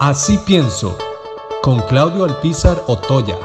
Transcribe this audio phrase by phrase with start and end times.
[0.00, 0.96] Así pienso,
[1.62, 3.36] con Claudio Alpizar Otoya.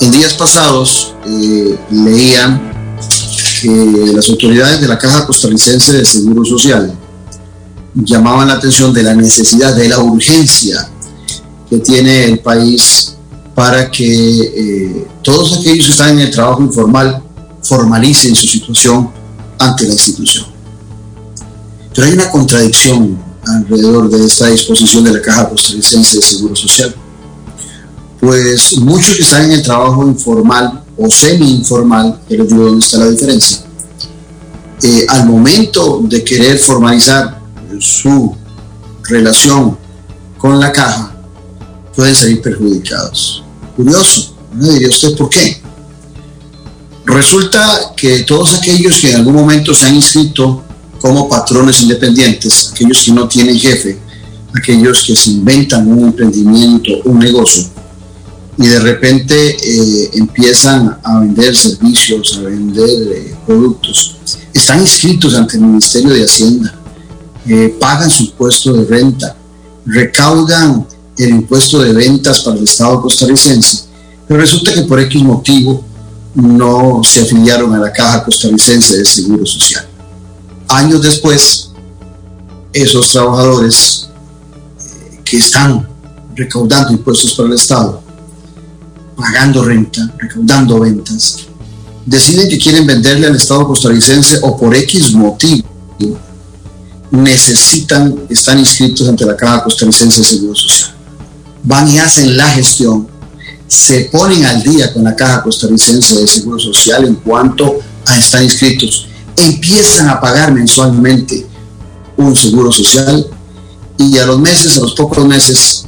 [0.00, 2.96] En días pasados eh, leían
[3.60, 6.96] que las autoridades de la Caja Costarricense de Seguro Social
[7.92, 10.88] llamaban la atención de la necesidad, de la urgencia
[11.68, 13.16] que tiene el país
[13.52, 17.20] para que eh, todos aquellos que están en el trabajo informal
[17.64, 19.10] formalicen su situación
[19.58, 20.46] ante la institución.
[21.92, 26.94] Pero hay una contradicción alrededor de esta disposición de la Caja Costarricense de Seguro Social.
[28.20, 33.10] Pues muchos que están en el trabajo informal o semi-informal, les digo dónde está la
[33.10, 33.64] diferencia,
[34.82, 37.40] eh, al momento de querer formalizar
[37.80, 38.34] su
[39.04, 39.76] relación
[40.38, 41.14] con la caja,
[41.94, 43.42] pueden salir perjudicados.
[43.76, 45.60] Curioso, ¿no diría usted por qué?
[47.04, 50.62] Resulta que todos aquellos que en algún momento se han inscrito
[51.02, 53.98] como patrones independientes, aquellos que no tienen jefe,
[54.56, 57.64] aquellos que se inventan un emprendimiento, un negocio,
[58.56, 64.14] y de repente eh, empiezan a vender servicios, a vender eh, productos,
[64.54, 66.72] están inscritos ante el Ministerio de Hacienda,
[67.48, 69.34] eh, pagan su impuesto de renta,
[69.84, 70.86] recaudan
[71.18, 73.86] el impuesto de ventas para el Estado costarricense,
[74.28, 75.84] pero resulta que por X motivo
[76.36, 79.91] no se afiliaron a la Caja Costarricense de Seguro Social
[80.74, 81.70] años después,
[82.72, 84.08] esos trabajadores
[84.78, 85.88] eh, que están
[86.34, 88.02] recaudando impuestos para el Estado,
[89.16, 91.38] pagando renta, recaudando ventas,
[92.06, 95.68] deciden que quieren venderle al Estado costarricense o por X motivo
[97.12, 100.94] necesitan, están inscritos ante la Caja Costarricense de Seguro Social.
[101.62, 103.06] Van y hacen la gestión,
[103.68, 108.42] se ponen al día con la Caja Costarricense de Seguro Social en cuanto a estar
[108.42, 109.08] inscritos
[109.44, 111.46] empiezan a pagar mensualmente
[112.16, 113.26] un seguro social
[113.98, 115.84] y a los meses, a los pocos meses,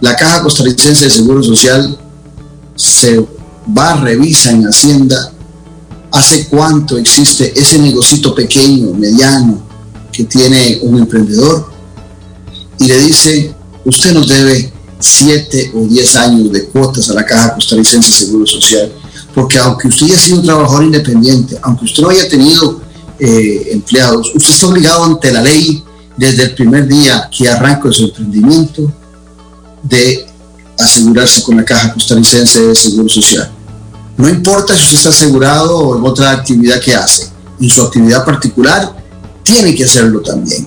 [0.00, 1.98] la Caja Costarricense de Seguro Social
[2.74, 3.24] se
[3.76, 5.32] va, revisa en Hacienda
[6.10, 9.62] hace cuánto existe ese negocito pequeño, mediano,
[10.10, 11.72] que tiene un emprendedor
[12.78, 17.54] y le dice, usted nos debe 7 o 10 años de cuotas a la Caja
[17.54, 18.92] Costarricense de Seguro Social
[19.34, 22.80] porque aunque usted haya sido un trabajador independiente, aunque usted no haya tenido
[23.24, 25.80] eh, empleados, usted está obligado ante la ley
[26.16, 28.92] desde el primer día que arranca su emprendimiento
[29.80, 30.26] de
[30.76, 33.48] asegurarse con la Caja Costarricense de Seguro Social.
[34.16, 37.30] No importa si usted está asegurado o en otra actividad que hace,
[37.60, 38.92] en su actividad particular,
[39.44, 40.66] tiene que hacerlo también.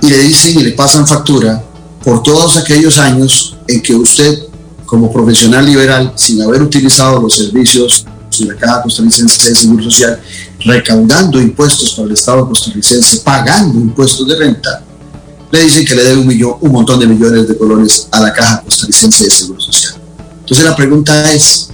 [0.00, 1.60] Y le dicen y le pasan factura
[2.04, 4.44] por todos aquellos años en que usted
[4.86, 8.06] como profesional liberal, sin haber utilizado los servicios
[8.38, 10.20] de la Caja Costarricense de Seguro Social,
[10.64, 14.82] recaudando impuestos para el Estado costarricense, pagando impuestos de renta,
[15.50, 18.32] le dicen que le debe un, millón, un montón de millones de colones a la
[18.32, 19.94] Caja Costarricense de Seguro Social.
[20.40, 21.68] Entonces la pregunta es,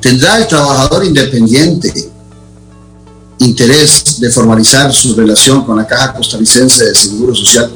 [0.00, 1.92] ¿tendrá el trabajador independiente
[3.38, 7.70] interés de formalizar su relación con la Caja Costarricense de Seguro Social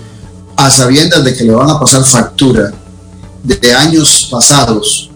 [0.56, 2.72] a sabiendas de que le van a pasar factura
[3.42, 5.10] de años pasados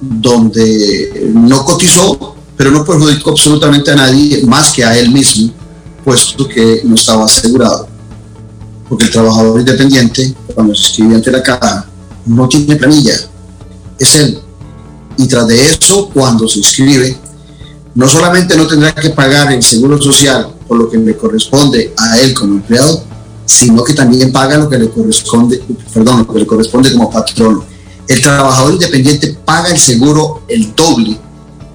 [0.00, 5.52] donde no cotizó, pero no perjudicó absolutamente a nadie más que a él mismo,
[6.04, 7.88] puesto que no estaba asegurado.
[8.88, 11.86] Porque el trabajador independiente, cuando se escribe ante la caja,
[12.26, 13.14] no tiene planilla,
[13.98, 14.38] es él.
[15.16, 17.16] Y tras de eso, cuando se inscribe,
[17.94, 22.18] no solamente no tendrá que pagar el seguro social por lo que le corresponde a
[22.18, 23.04] él como empleado,
[23.46, 27.74] sino que también paga lo que le corresponde, perdón, lo que le corresponde como patrono
[28.08, 31.18] el trabajador independiente paga el seguro el doble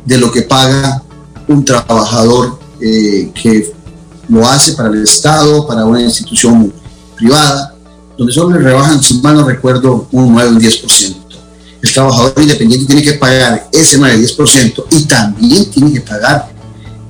[0.05, 1.03] de lo que paga
[1.47, 3.73] un trabajador eh, que
[4.27, 6.71] lo hace para el Estado, para una institución
[7.15, 7.75] privada,
[8.17, 11.15] donde solo le rebajan, si mal no recuerdo, un 9 o un 10%.
[11.81, 16.51] El trabajador independiente tiene que pagar ese 9 10% y también tiene que pagar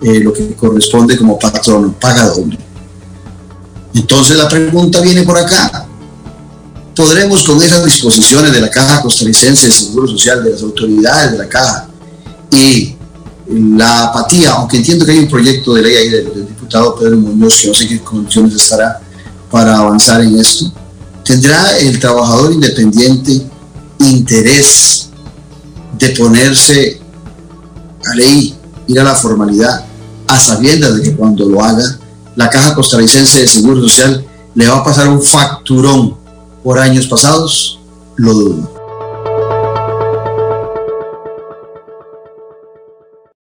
[0.02, 2.58] eh, lo que corresponde como patrón, paga doble.
[3.94, 5.88] Entonces la pregunta viene por acá
[7.00, 11.38] podremos con esas disposiciones de la Caja Costarricense de Seguro Social, de las autoridades de
[11.38, 11.89] la Caja
[12.52, 12.96] y
[13.50, 17.62] la apatía, aunque entiendo que hay un proyecto de ley ahí del, diputado Pedro Muñoz,
[17.62, 19.02] que no sé qué condiciones estará
[19.50, 20.72] para avanzar en esto,
[21.24, 23.42] ¿tendrá el trabajador independiente
[24.00, 25.10] interés
[25.98, 27.02] de ponerse
[28.06, 28.56] a ley,
[28.88, 29.86] ir a la formalidad,
[30.28, 32.00] a sabiendas de que cuando lo haga,
[32.36, 34.26] la Caja Costarricense de Seguro Social
[34.56, 36.16] le va a pasar un facturón
[36.64, 37.80] por años pasados,
[38.16, 38.79] lo dudo.